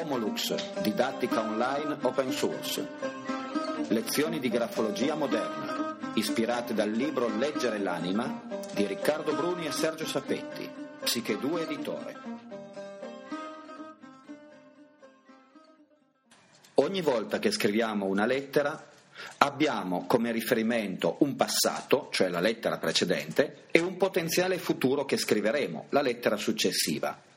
Homolux, 0.00 0.80
didattica 0.80 1.40
online 1.40 1.98
open 2.00 2.32
source. 2.32 2.88
Lezioni 3.88 4.38
di 4.38 4.48
grafologia 4.48 5.14
moderna, 5.14 5.98
ispirate 6.14 6.72
dal 6.72 6.90
libro 6.90 7.28
Leggere 7.36 7.78
l'anima 7.78 8.40
di 8.72 8.86
Riccardo 8.86 9.34
Bruni 9.34 9.66
e 9.66 9.72
Sergio 9.72 10.06
Sapetti, 10.06 10.66
Psiche 11.02 11.38
2 11.38 11.62
editore. 11.62 12.16
Ogni 16.74 17.02
volta 17.02 17.38
che 17.38 17.50
scriviamo 17.50 18.06
una 18.06 18.24
lettera 18.24 18.82
abbiamo 19.38 20.06
come 20.06 20.32
riferimento 20.32 21.16
un 21.18 21.36
passato, 21.36 22.08
cioè 22.10 22.30
la 22.30 22.40
lettera 22.40 22.78
precedente, 22.78 23.64
e 23.70 23.80
un 23.80 23.98
potenziale 23.98 24.56
futuro 24.56 25.04
che 25.04 25.18
scriveremo, 25.18 25.88
la 25.90 26.00
lettera 26.00 26.36
successiva. 26.36 27.28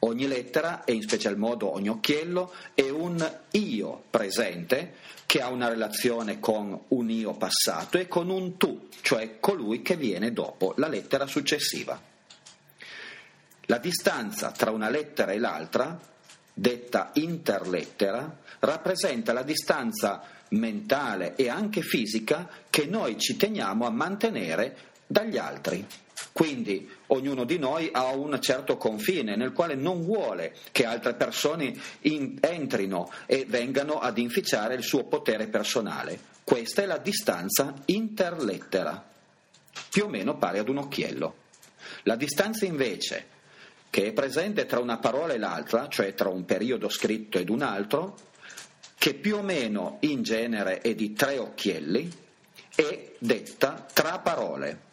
Ogni 0.00 0.26
lettera, 0.26 0.84
e 0.84 0.92
in 0.92 1.02
special 1.02 1.36
modo 1.36 1.72
ogni 1.72 1.88
occhiello, 1.88 2.52
è 2.74 2.88
un 2.88 3.40
io 3.52 4.04
presente 4.10 4.94
che 5.26 5.40
ha 5.40 5.48
una 5.48 5.68
relazione 5.68 6.38
con 6.38 6.78
un 6.88 7.10
io 7.10 7.32
passato 7.32 7.98
e 7.98 8.06
con 8.06 8.30
un 8.30 8.56
tu, 8.56 8.88
cioè 9.00 9.40
colui 9.40 9.82
che 9.82 9.96
viene 9.96 10.32
dopo 10.32 10.74
la 10.76 10.88
lettera 10.88 11.26
successiva. 11.26 12.00
La 13.66 13.78
distanza 13.78 14.52
tra 14.52 14.70
una 14.70 14.88
lettera 14.88 15.32
e 15.32 15.38
l'altra, 15.38 15.98
detta 16.52 17.10
interlettera, 17.14 18.38
rappresenta 18.60 19.32
la 19.32 19.42
distanza 19.42 20.22
mentale 20.50 21.34
e 21.34 21.48
anche 21.48 21.82
fisica 21.82 22.48
che 22.70 22.86
noi 22.86 23.18
ci 23.18 23.36
teniamo 23.36 23.84
a 23.84 23.90
mantenere 23.90 24.76
dagli 25.06 25.36
altri. 25.36 25.86
Quindi 26.36 26.86
ognuno 27.06 27.44
di 27.44 27.58
noi 27.58 27.88
ha 27.90 28.10
un 28.10 28.38
certo 28.42 28.76
confine 28.76 29.36
nel 29.36 29.54
quale 29.54 29.74
non 29.74 30.04
vuole 30.04 30.54
che 30.70 30.84
altre 30.84 31.14
persone 31.14 31.74
in, 32.02 32.36
entrino 32.42 33.10
e 33.24 33.46
vengano 33.48 34.00
ad 34.00 34.18
inficiare 34.18 34.74
il 34.74 34.82
suo 34.82 35.04
potere 35.04 35.46
personale. 35.46 36.20
Questa 36.44 36.82
è 36.82 36.84
la 36.84 36.98
distanza 36.98 37.72
interlettera, 37.86 39.02
più 39.88 40.04
o 40.04 40.08
meno 40.08 40.36
pari 40.36 40.58
ad 40.58 40.68
un 40.68 40.76
occhiello. 40.76 41.36
La 42.02 42.16
distanza 42.16 42.66
invece 42.66 43.28
che 43.88 44.08
è 44.08 44.12
presente 44.12 44.66
tra 44.66 44.78
una 44.78 44.98
parola 44.98 45.32
e 45.32 45.38
l'altra, 45.38 45.88
cioè 45.88 46.12
tra 46.12 46.28
un 46.28 46.44
periodo 46.44 46.90
scritto 46.90 47.38
ed 47.38 47.48
un 47.48 47.62
altro, 47.62 48.14
che 48.98 49.14
più 49.14 49.36
o 49.38 49.42
meno 49.42 49.96
in 50.00 50.22
genere 50.22 50.82
è 50.82 50.94
di 50.94 51.14
tre 51.14 51.38
occhielli, 51.38 52.12
è 52.74 53.12
detta 53.20 53.86
tra 53.90 54.18
parole. 54.18 54.85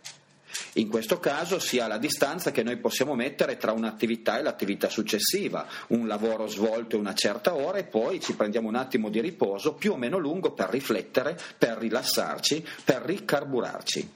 In 0.78 0.90
questo 0.90 1.20
caso 1.20 1.60
si 1.60 1.80
ha 1.80 1.86
la 1.86 2.00
distanza 2.00 2.52
che 2.52 2.64
noi 2.64 2.78
possiamo 2.78 3.14
mettere 3.14 3.58
tra 3.58 3.74
un'attività 3.74 4.40
e 4.40 4.42
l'attività 4.42 4.90
successiva, 4.90 5.68
un 5.90 6.08
lavoro 6.08 6.48
svolto 6.48 6.98
una 6.98 7.14
certa 7.14 7.54
ora 7.54 7.78
e 7.78 7.84
poi 7.84 8.20
ci 8.20 8.36
prendiamo 8.36 8.70
un 8.70 8.76
attimo 8.76 9.10
di 9.10 9.22
riposo 9.22 9.76
più 9.76 9.92
o 9.92 9.98
meno 9.98 10.18
lungo 10.18 10.52
per 10.52 10.70
riflettere, 10.70 11.38
per 11.60 11.78
rilassarci, 11.78 12.66
per 12.84 13.04
ricarburarci. 13.04 14.12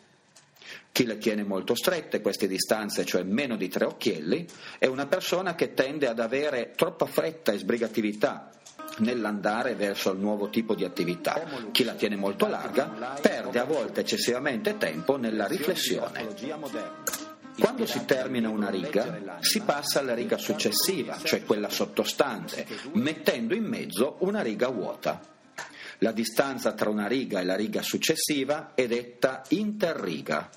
Chi 0.92 1.06
le 1.06 1.20
tiene 1.20 1.44
molto 1.44 1.76
strette 1.76 2.22
queste 2.22 2.48
distanze, 2.48 3.06
cioè 3.06 3.22
meno 3.22 3.56
di 3.56 3.68
tre 3.68 3.86
occhielli, 3.86 4.48
è 4.80 4.88
una 4.88 5.06
persona 5.06 5.54
che 5.54 5.76
tende 5.76 6.08
ad 6.08 6.20
avere 6.20 6.74
troppa 6.76 7.06
fretta 7.06 7.52
e 7.52 7.60
sbrigatività 7.60 8.50
nell'andare 8.98 9.76
verso 9.76 10.12
il 10.12 10.20
nuovo 10.20 10.50
tipo 10.50 10.76
di 10.76 10.84
attività. 10.84 11.42
Chi 11.72 11.84
la 11.84 11.94
tiene 11.94 12.16
molto 12.16 12.48
larga 12.48 13.18
perde 13.22 13.60
a 13.60 13.66
volte 13.66 14.02
eccessivamente 14.02 14.78
tempo 14.78 15.18
nella 15.18 15.48
riflessione. 15.48 16.26
Quando 17.60 17.88
si 17.88 18.06
termina 18.06 18.50
una 18.50 18.70
riga, 18.70 19.40
si 19.40 19.62
passa 19.62 20.00
alla 20.00 20.14
riga 20.14 20.38
successiva, 20.38 21.18
cioè 21.24 21.44
quella 21.44 21.70
sottostante, 21.70 22.68
mettendo 22.94 23.56
in 23.56 23.64
mezzo 23.64 24.18
una 24.20 24.42
riga 24.42 24.68
vuota. 24.68 25.20
La 26.00 26.12
distanza 26.12 26.74
tra 26.74 26.92
una 26.92 27.08
riga 27.08 27.40
e 27.40 27.44
la 27.44 27.56
riga 27.56 27.82
successiva 27.82 28.74
è 28.76 28.86
detta 28.86 29.42
interriga. 29.50 30.48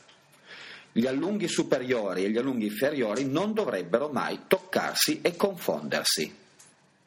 Gli 0.93 1.07
allunghi 1.07 1.49
superiori 1.49 2.25
e 2.25 2.31
gli 2.31 2.37
allunghi 2.37 2.67
inferiori 2.67 3.25
non 3.25 3.55
dovrebbero 3.55 4.09
mai 4.09 4.41
toccarsi 4.47 5.21
e 5.23 5.37
confondersi. 5.37 6.37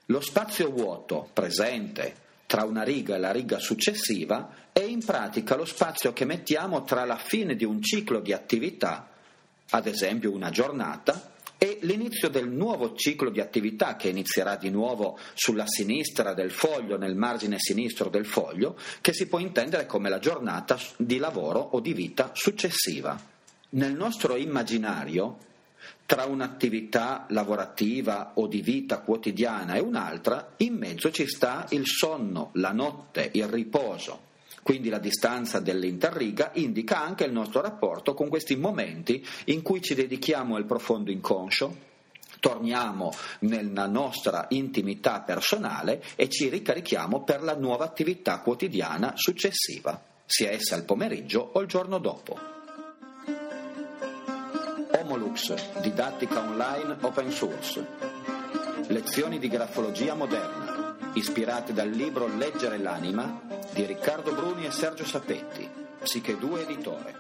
Lo 0.08 0.20
spazio 0.20 0.70
vuoto 0.70 1.30
presente 1.32 2.16
tra 2.46 2.66
una 2.66 2.84
riga 2.84 3.16
e 3.16 3.20
la 3.20 3.32
riga 3.32 3.58
successiva 3.58 4.70
è 4.74 4.82
in 4.82 5.04
pratica 5.04 5.56
lo 5.56 5.66
spazio 5.66 6.12
che 6.12 6.26
mettiamo 6.26 6.84
tra 6.84 7.06
la 7.06 7.16
fine 7.16 7.56
di 7.56 7.64
un 7.64 7.82
ciclo 7.82 8.20
di 8.20 8.34
attività, 8.34 9.10
ad 9.70 9.88
esempio 9.88 10.32
una 10.32 10.50
giornata, 10.50 11.32
e 11.58 11.80
l'inizio 11.84 12.28
del 12.28 12.50
nuovo 12.50 12.94
ciclo 12.96 13.30
di 13.30 13.40
attività 13.40 13.96
che 13.96 14.10
inizierà 14.10 14.58
di 14.58 14.70
nuovo 14.70 15.18
sulla 15.34 15.66
sinistra 15.66 16.34
del 16.34 16.52
foglio, 16.52 16.98
nel 16.98 17.16
margine 17.16 17.56
sinistro 17.58 18.10
del 18.10 18.26
foglio, 18.26 18.78
che 19.00 19.14
si 19.14 19.28
può 19.28 19.40
intendere 19.40 19.86
come 19.86 20.10
la 20.10 20.20
giornata 20.20 20.78
di 20.98 21.18
lavoro 21.18 21.60
o 21.60 21.80
di 21.80 21.94
vita 21.94 22.32
successiva. 22.34 23.18
Nel 23.70 23.94
nostro 23.94 24.36
immaginario, 24.36 25.38
tra 26.06 26.26
un'attività 26.26 27.26
lavorativa 27.30 28.34
o 28.36 28.48
di 28.48 28.62
vita 28.62 29.00
quotidiana 29.00 29.76
e 29.76 29.80
un'altra, 29.80 30.54
in 30.58 30.76
mezzo 30.76 31.12
ci 31.12 31.28
sta 31.28 31.66
il 31.70 31.86
sonno, 31.86 32.50
la 32.54 32.72
notte, 32.72 33.30
il 33.34 33.48
riposo. 33.48 34.32
Quindi 34.62 34.90
la 34.90 35.00
distanza 35.00 35.60
dell'interriga 35.60 36.52
indica 36.54 37.02
anche 37.02 37.26
il 37.26 37.34
nostro 37.34 37.62
rapporto 37.62 38.14
con 38.14 38.30
questi 38.30 38.56
momenti 38.56 39.26
in 39.46 39.62
cui 39.62 39.82
ci 39.82 39.94
dedichiamo 39.94 40.56
al 40.56 40.66
profondo 40.66 41.12
inconscio, 41.12 41.92
torniamo 42.40 43.14
nella 43.40 43.88
nostra 43.88 44.48
intimità 44.50 45.22
personale 45.22 46.04
e 46.16 46.30
ci 46.30 46.50
ricarichiamo 46.50 47.24
per 47.24 47.42
la 47.42 47.56
nuova 47.56 47.86
attività 47.86 48.40
quotidiana 48.40 49.14
successiva, 49.16 50.02
sia 50.26 50.52
essa 50.52 50.76
il 50.76 50.84
pomeriggio 50.84 51.52
o 51.54 51.62
il 51.62 51.68
giorno 51.68 51.98
dopo. 52.00 52.53
Homolux, 55.04 55.54
didattica 55.82 56.40
online 56.40 56.96
open 57.02 57.30
source. 57.30 57.86
Lezioni 58.88 59.38
di 59.38 59.50
grafologia 59.50 60.14
moderna, 60.14 60.96
ispirate 61.16 61.74
dal 61.74 61.90
libro 61.90 62.34
Leggere 62.38 62.78
l'anima 62.78 63.42
di 63.74 63.86
Riccardo 63.86 64.34
Bruni 64.34 64.66
e 64.66 64.72
Sergio 64.72 65.04
Sapetti, 65.04 65.70
Psiche 66.00 66.38
2 66.38 66.62
editore. 66.62 67.16